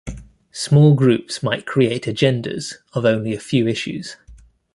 [0.51, 4.15] Small groups might create agendas of only a few issues.